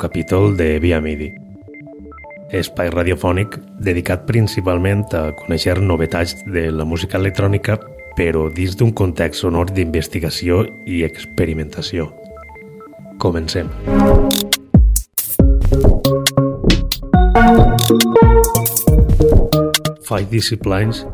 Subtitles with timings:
[0.00, 1.28] capítol de Via Midi,
[2.56, 7.76] espai radiofònic dedicat principalment a conèixer novetats de la música electrònica
[8.16, 12.08] però dins d'un context sonor d'investigació i experimentació.
[13.20, 13.68] Comencem.
[20.08, 21.04] Five Disciplines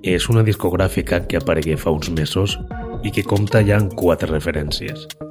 [0.00, 2.56] és una discogràfica que aparegué fa uns mesos
[3.04, 5.04] i que compta ja amb quatre referències–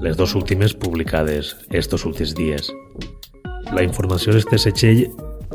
[0.00, 2.70] les dues últimes publicades estos últims dies.
[3.76, 5.02] La informació d'este setxell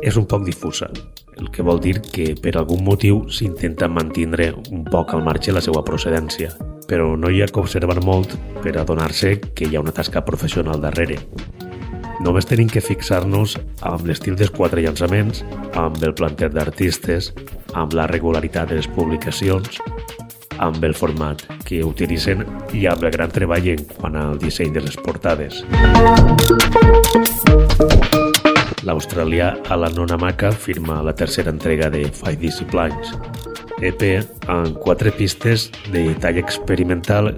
[0.06, 0.86] és un poc difusa,
[1.36, 5.64] el que vol dir que per algun motiu s'intenta mantindre un poc al marge la
[5.64, 6.52] seva procedència,
[6.86, 10.80] però no hi ha que observar molt per adonar-se que hi ha una tasca professional
[10.80, 11.18] darrere.
[12.22, 15.42] Només tenim que fixar-nos amb l'estil dels quatre llançaments,
[15.74, 17.32] amb el planter d'artistes,
[17.74, 19.82] amb la regularitat de les publicacions,
[20.58, 24.82] amb el format que utilitzen i amb el gran treball en quant al disseny de
[24.84, 25.62] les portades.
[28.86, 33.12] L'australià Alan Onamaka firma la tercera entrega de Five Disciplines,
[33.82, 34.02] EP
[34.48, 37.32] amb quatre pistes de tall experimental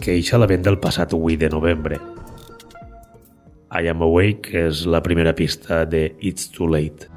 [0.00, 1.98] que eixa la venda el passat 8 de novembre.
[3.74, 7.13] I Am Awake és la primera pista de It's Too Late.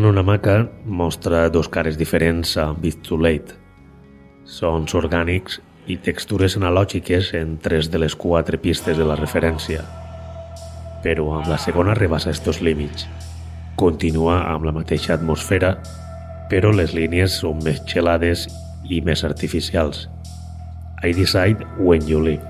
[0.00, 3.52] Alan Onamaka mostra dos cares diferents a Late.
[4.44, 5.58] Sons orgànics
[5.92, 9.84] i textures analògiques en tres de les quatre pistes de la referència.
[11.04, 13.04] Però amb la segona rebassa estos límits.
[13.76, 15.76] Continua amb la mateixa atmosfera,
[16.48, 18.46] però les línies són més gelades
[18.88, 20.08] i més artificials.
[21.04, 22.49] I decide when you live.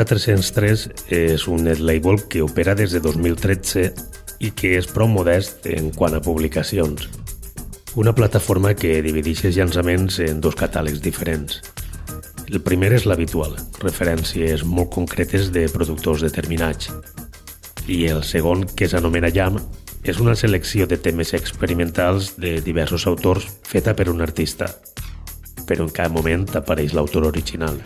[0.00, 3.82] Cota 303 és un net label que opera des de 2013
[4.40, 7.04] i que és prou modest en quant a publicacions.
[8.00, 11.60] Una plataforma que divideix els llançaments en dos catàlegs diferents.
[12.48, 16.88] El primer és l'habitual, referències molt concretes de productors determinats.
[17.84, 19.60] I el segon, que s'anomena Jam,
[20.00, 24.72] és una selecció de temes experimentals de diversos autors feta per un artista,
[25.68, 27.76] però en cap moment apareix l'autor original.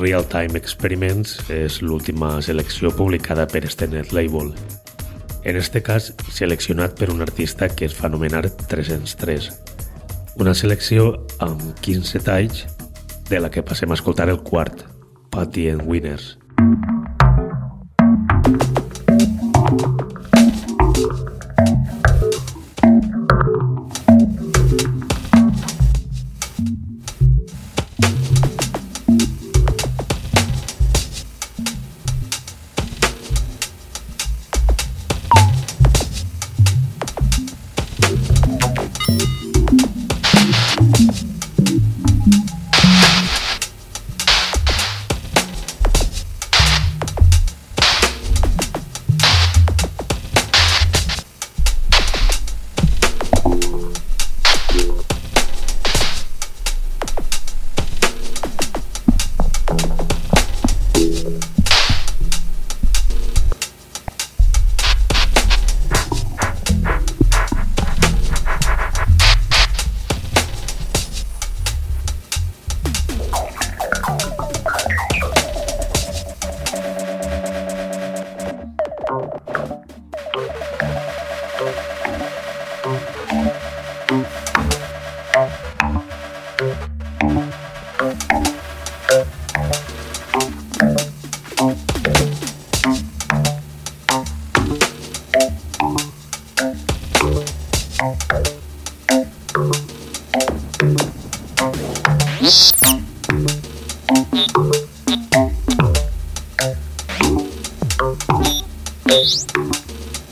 [0.00, 4.52] Real Time Experiments és l'última selecció publicada per Stenet Label.
[5.44, 9.50] En este cas, seleccionat per un artista que es fa anomenar 303.
[10.40, 12.64] Una selecció amb 15 talls
[13.28, 14.86] de la que passem a escoltar el quart,
[15.30, 16.36] Patty and Winners.
[16.58, 17.01] Música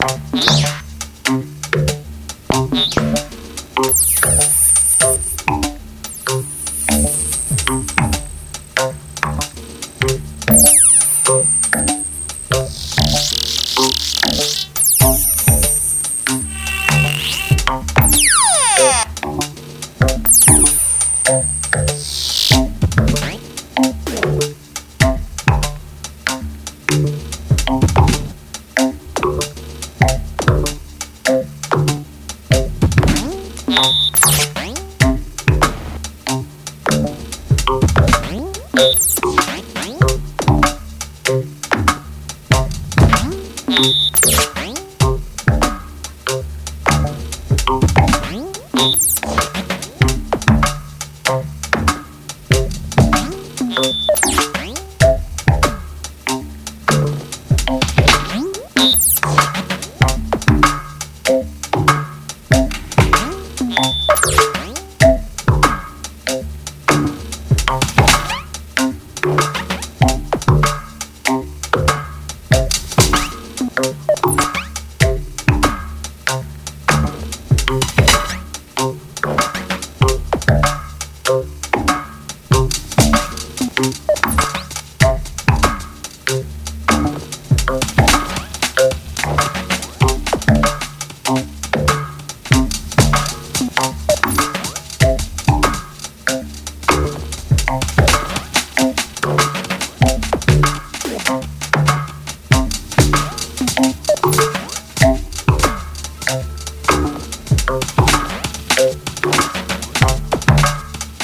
[0.00, 0.59] Thank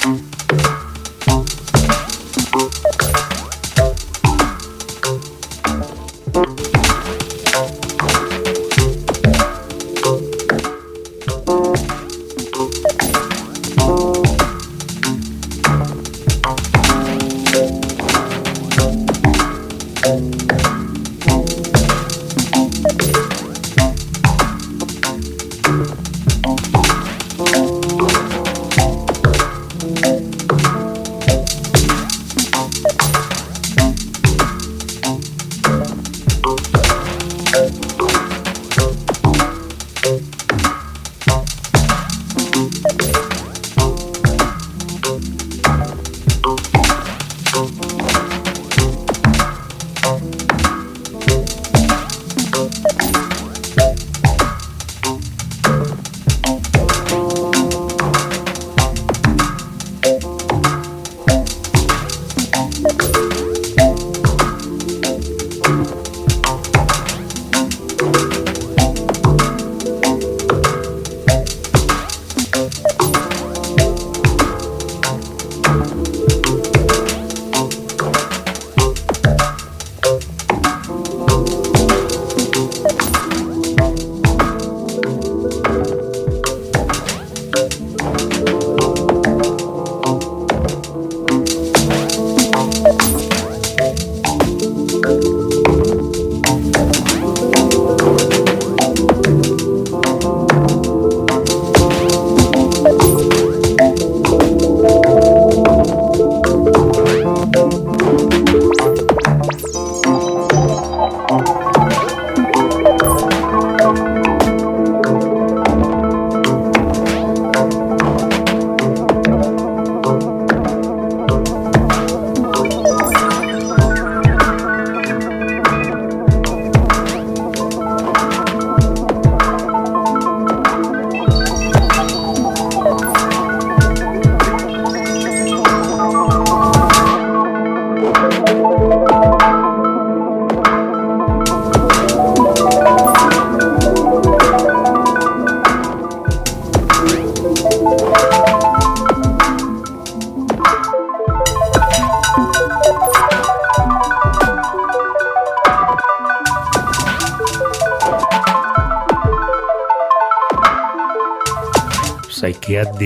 [0.06, 0.36] Bye.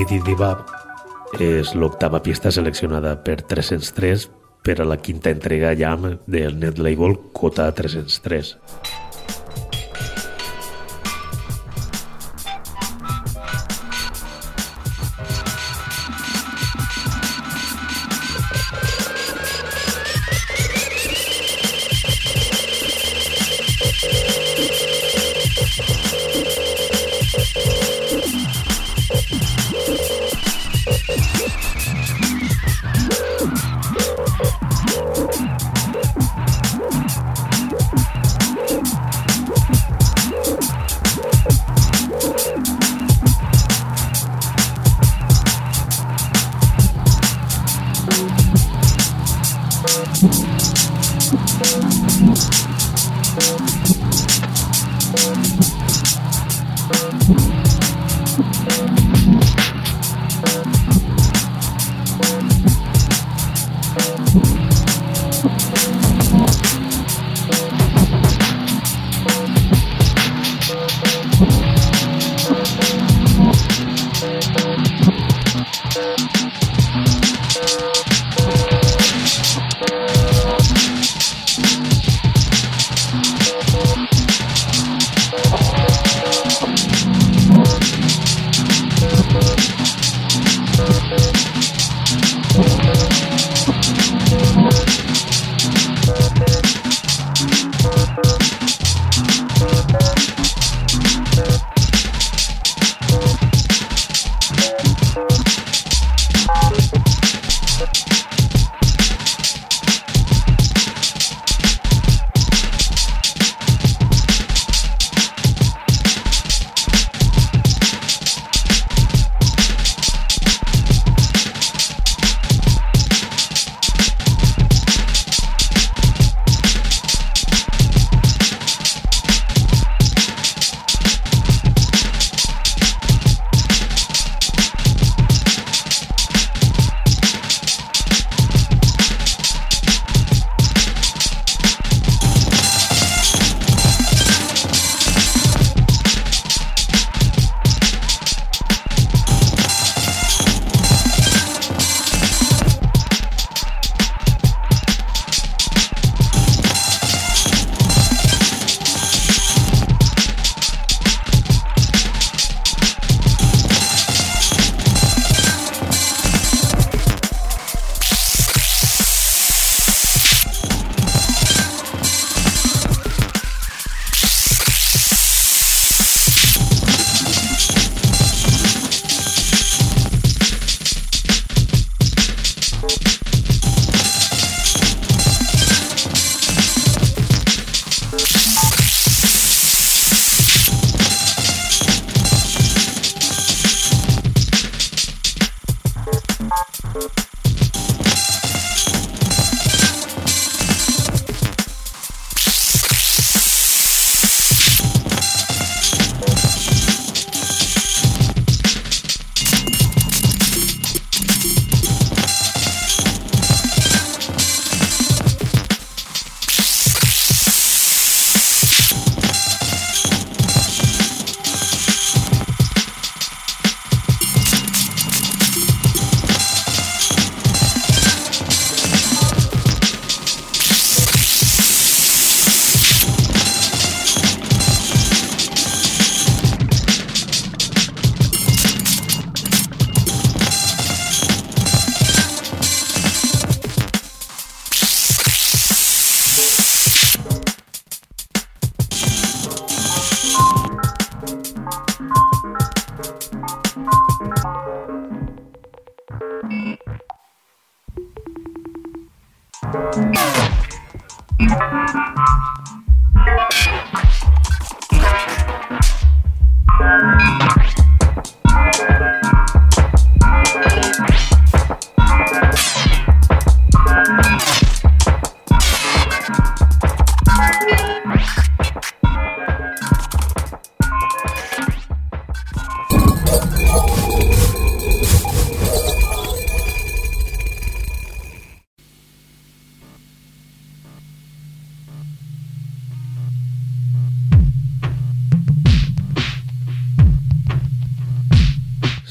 [0.08, 0.68] Didibab
[1.42, 4.28] és l'octava pista seleccionada per 303
[4.64, 8.54] per a la quinta entrega Jam del net label Kota 303.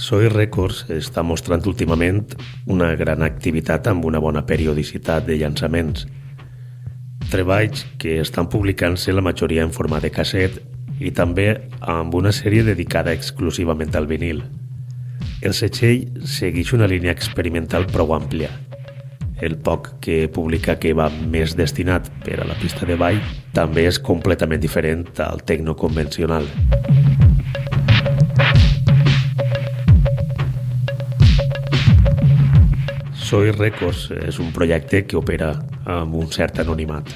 [0.09, 2.23] Soy Records està mostrant últimament
[2.73, 6.07] una gran activitat amb una bona periodicitat de llançaments.
[7.29, 10.57] Treballs que estan publicant-se la majoria en format de casset
[10.97, 11.45] i també
[11.93, 14.41] amb una sèrie dedicada exclusivament al vinil.
[15.45, 18.49] El setxell segueix una línia experimental prou àmplia.
[19.45, 23.21] El poc que publica que va més destinat per a la pista de ball
[23.53, 26.49] també és completament diferent al tecno convencional.
[33.29, 35.51] Soy Records és un projecte que opera
[35.85, 37.11] amb un cert anonimat,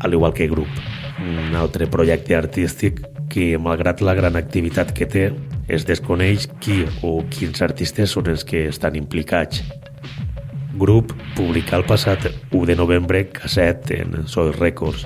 [0.00, 0.70] al igual que Grup,
[1.20, 5.26] un altre projecte artístic que, malgrat la gran activitat que té,
[5.68, 9.60] es desconeix qui o quins artistes són els que estan implicats.
[10.80, 15.04] Grup publicà el passat 1 de novembre casset en Soy Records,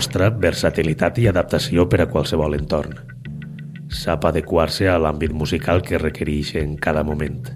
[0.00, 2.94] mostra versatilitat i adaptació per a qualsevol entorn.
[3.92, 7.50] Sap adequar-se a l'àmbit musical que requereix en cada moment.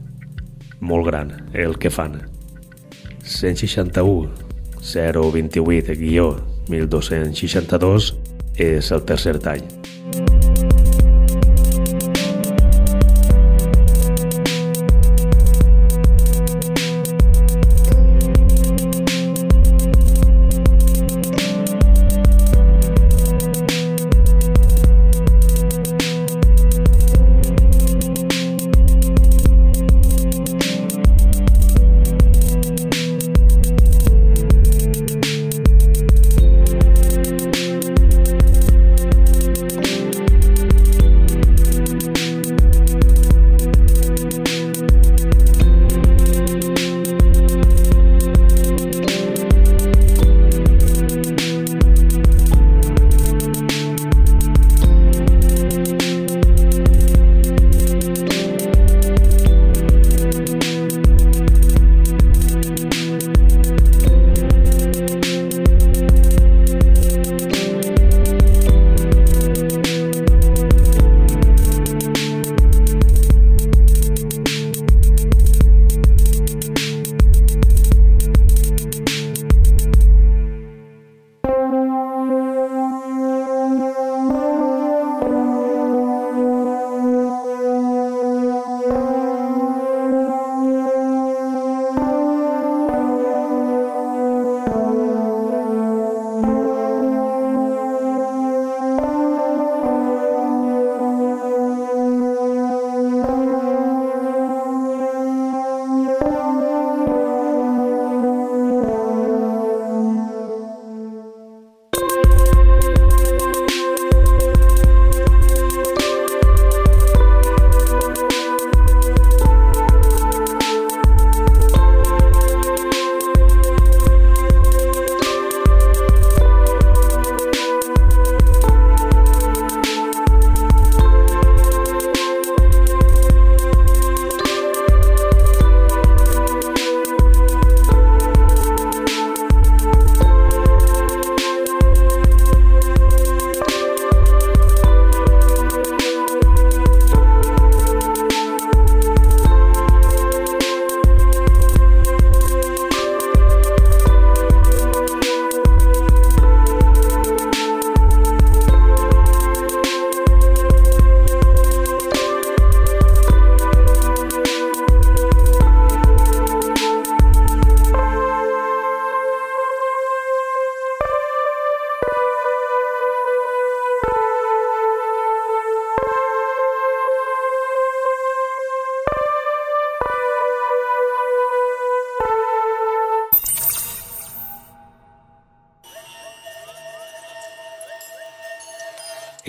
[0.81, 2.21] Molt gran, el que fan.
[3.25, 4.29] 161
[4.85, 6.37] 028
[6.69, 8.13] 1262
[8.59, 9.84] és el tercer tall.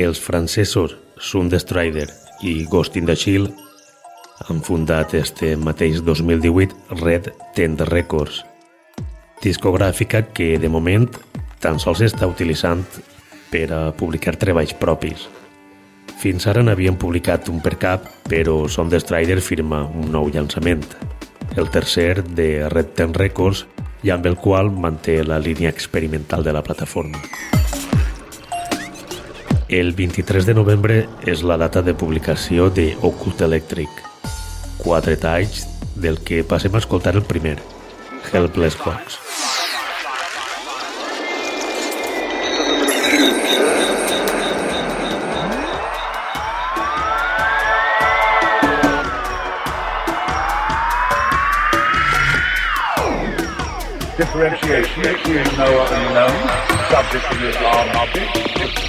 [0.06, 2.06] Els francesos Sundestrider
[2.46, 3.50] i Ghost in the Shield
[4.46, 8.44] han fundat este mateix 2018 Red Tent Records,
[9.42, 11.08] discogràfica que de moment
[11.64, 12.84] tan sols està utilitzant
[13.50, 15.26] per a publicar treballs propis.
[16.22, 20.86] Fins ara n'havien publicat un per cap, però Sundestrider firma un nou llançament,
[21.56, 23.66] el tercer de Red Tent Records
[24.06, 27.24] i amb el qual manté la línia experimental de la plataforma.
[29.68, 33.90] El 23 de novembre és la data de publicació de Occult Electric.
[34.78, 35.66] Quatre talls
[35.98, 37.58] del que passem a escoltar el primer,
[38.32, 39.18] Helpless Box.
[54.18, 56.36] differentiation between knower and known,
[56.90, 58.65] subject and Islam object,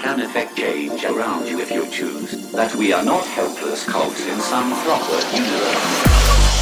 [0.00, 2.50] can effect change around you if you choose.
[2.52, 6.59] That we are not helpless cogs in some proper universe.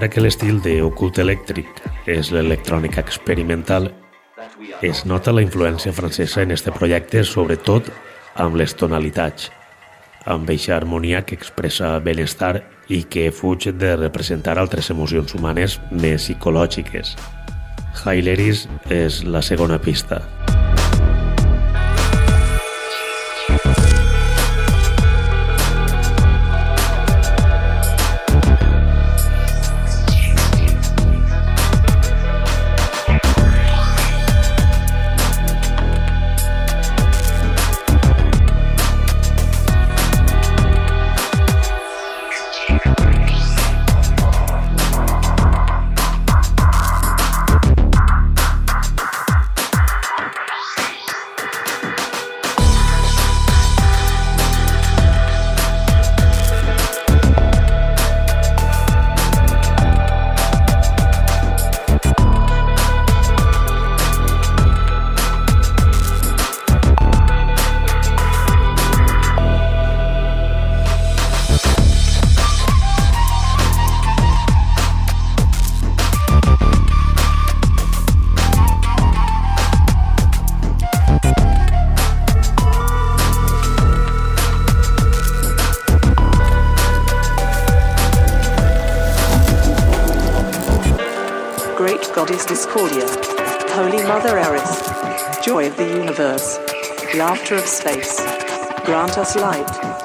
[0.00, 3.90] Encara que l'estil de Ocult Electric és l'electrònica experimental,
[4.80, 7.90] es nota la influència francesa en este projecte, sobretot
[8.40, 9.50] amb les tonalitats,
[10.24, 16.30] amb eixa harmonia que expressa benestar i que fuig de representar altres emocions humanes més
[16.30, 17.12] psicològiques.
[18.00, 20.22] Haileris és la segona pista.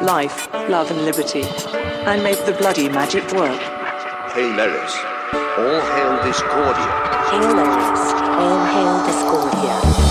[0.06, 3.60] Life, love, and liberty, and make the bloody magic work.
[4.34, 4.96] Hail Eris.
[5.58, 6.92] All hail Discordia.
[7.32, 10.05] Hail Eris, all hail Discordia.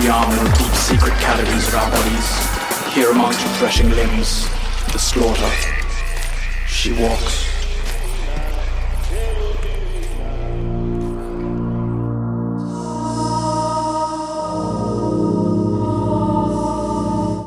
[0.00, 2.28] The armor and deep secret cavities of our bodies.
[2.94, 4.46] Here amongst your threshing limbs,
[4.92, 5.50] the slaughter.
[6.66, 7.58] She walks.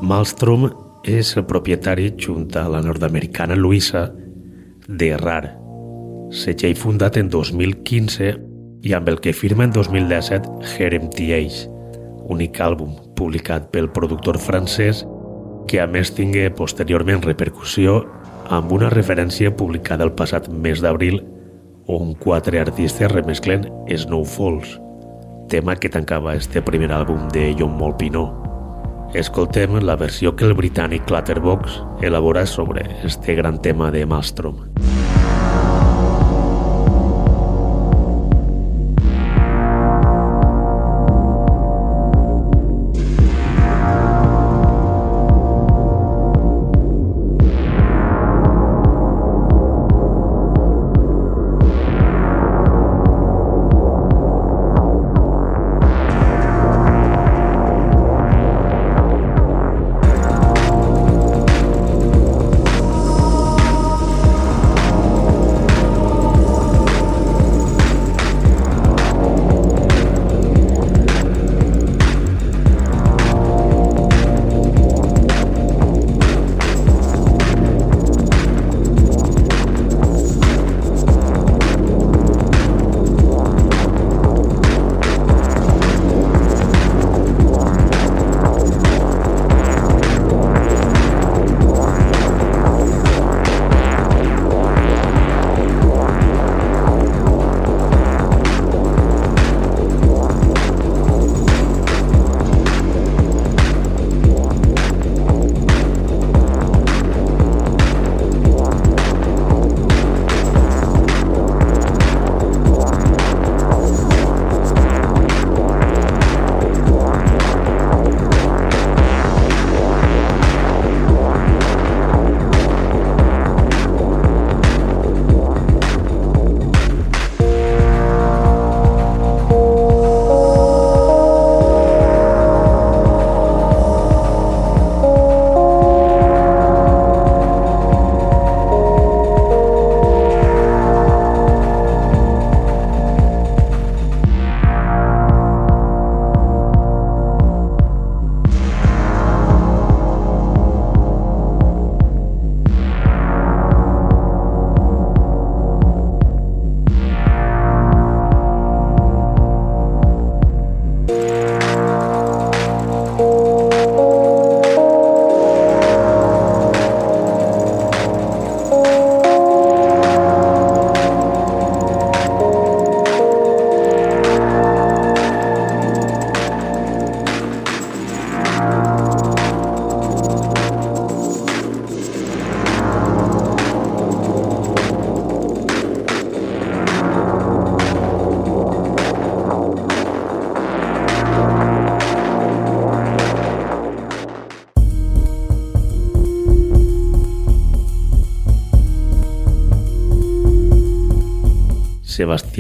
[0.01, 0.67] Malmstrom
[1.07, 4.09] és el propietari, junt a la nord-americana Luisa,
[4.87, 5.53] de RAR,
[6.35, 8.33] setgell fundat en 2015
[8.83, 11.70] i amb el que firma en 2017 Jerem TH,
[12.31, 15.03] únic àlbum publicat pel productor francès
[15.69, 18.01] que a més tingué posteriorment repercussió
[18.51, 21.21] amb una referència publicada el passat mes d'abril
[21.91, 24.77] on quatre artistes remesclen Snowfalls,
[25.49, 28.25] tema que tancava este primer àlbum de John Molpinó.
[29.13, 34.71] Escoltem la versió que el britànic Clatterbox elabora sobre este gran tema de Maelstrom.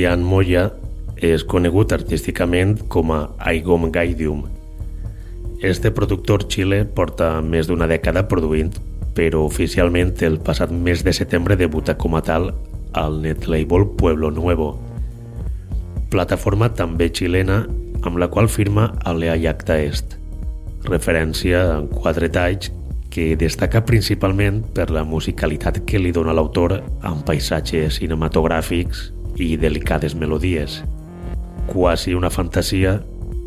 [0.01, 0.71] Sebastián Moya
[1.21, 4.47] és conegut artísticament com a Aigom Gaidium.
[5.61, 8.71] Este productor xile porta més d'una dècada produint,
[9.13, 12.49] però oficialment el passat mes de setembre debuta com a tal
[12.97, 14.71] al netlabel Pueblo Nuevo,
[16.09, 17.61] plataforma també xilena
[18.01, 20.17] amb la qual firma Alea Yacta Est,
[20.89, 22.73] referència en quatre talls
[23.13, 30.15] que destaca principalment per la musicalitat que li dona l'autor amb paisatges cinematogràfics i delicades
[30.15, 30.81] melodies.
[31.71, 32.99] Quasi una fantasia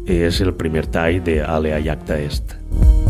[0.06, 2.56] és el primer tall de Alea Yacta Est.
[2.64, 3.03] Mika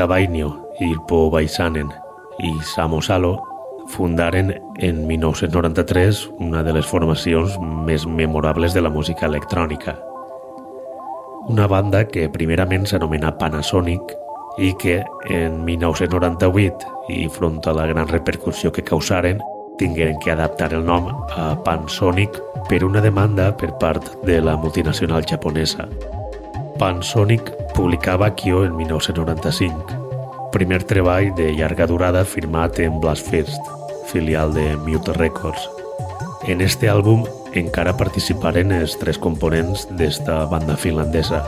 [0.00, 1.90] Vainio, Ilpo Baisanen
[2.40, 3.34] i Samo Salo
[3.88, 9.98] fundaren en 1993 una de les formacions més memorables de la música electrònica.
[11.52, 14.14] Una banda que primerament s'anomena Panasonic
[14.58, 19.42] i que en 1998 i front a la gran repercussió que causaren
[19.78, 25.24] tingueren que adaptar el nom a Pansonic per una demanda per part de la multinacional
[25.28, 25.88] japonesa.
[26.78, 29.96] Pansonic publicava Kyo en 1995,
[30.52, 33.60] primer treball de llarga durada firmat en Blast First,
[34.06, 35.68] filial de Mute Records.
[36.48, 41.44] En este àlbum encara participaren els tres components d'esta banda finlandesa.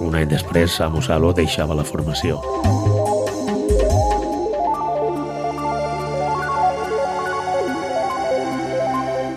[0.00, 2.40] Un any després, Samusalo deixava la formació.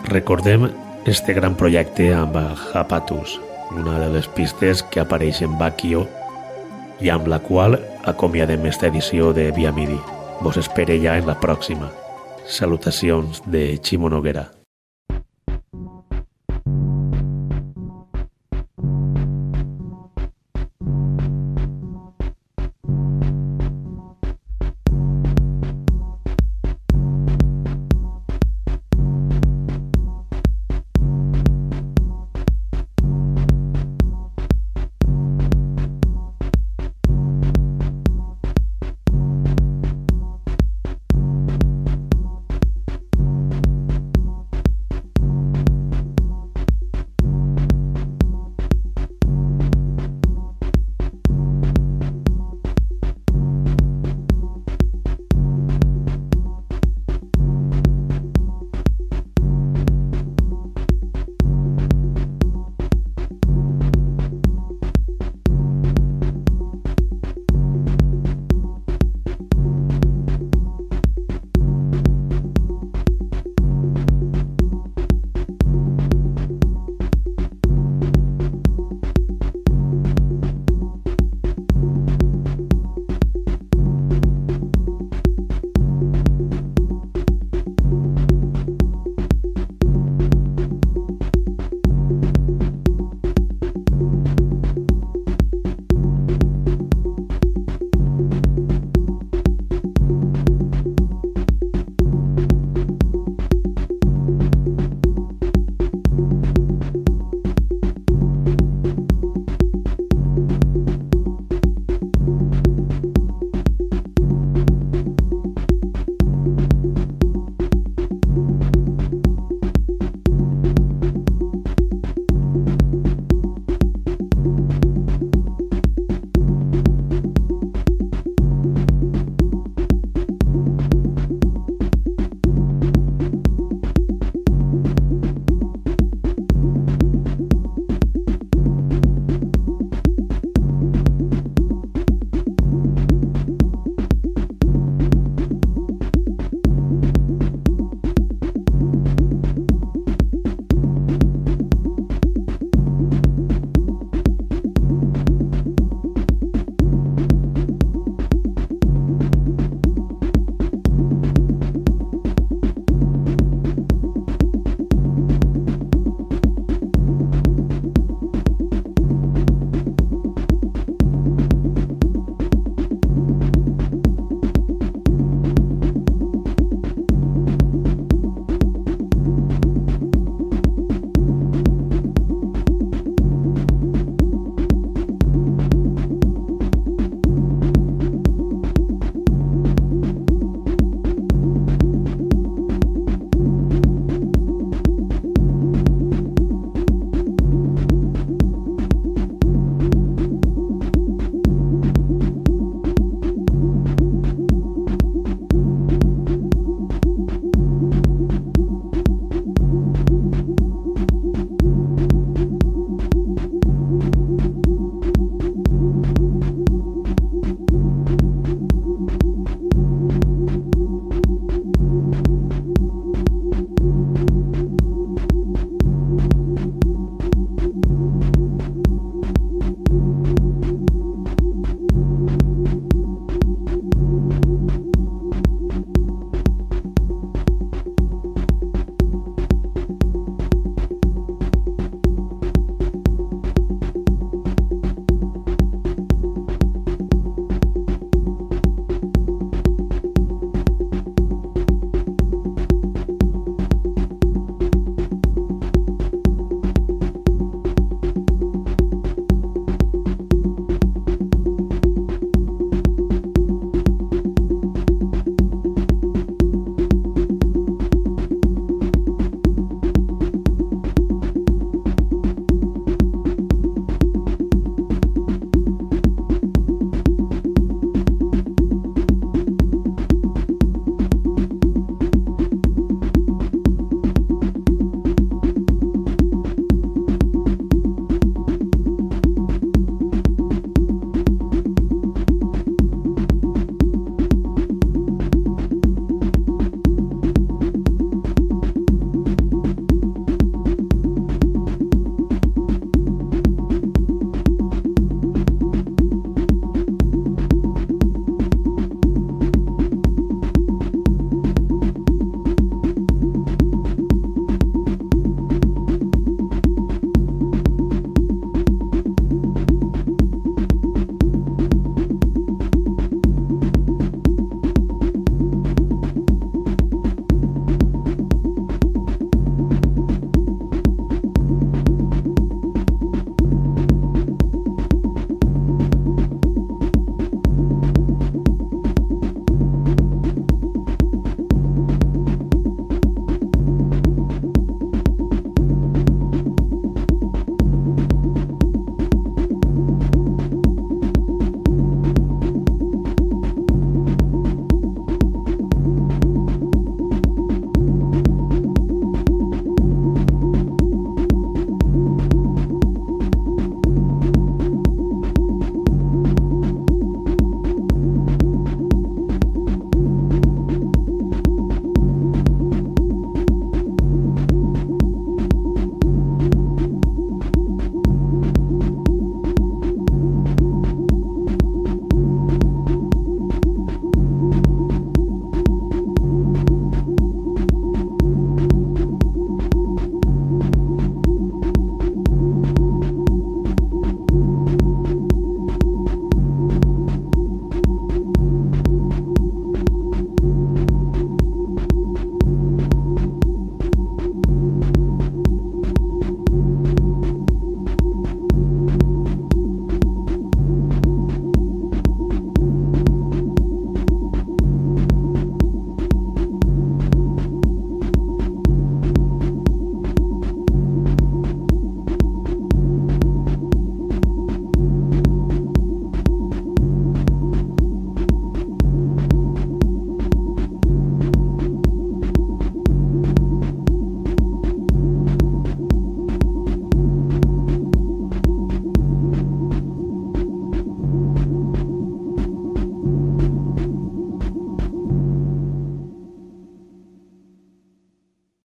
[0.07, 0.69] Recordem
[1.05, 2.35] este gran projecte amb
[2.73, 3.39] Hapatus,
[3.71, 6.05] una de les pistes que apareix en Bakio
[7.03, 7.77] i amb la qual
[8.09, 9.99] acomiadem esta edició de Via Midi.
[10.41, 11.91] Vos espere ja en la pròxima.
[12.45, 14.56] Salutacions de Ximo Noguera.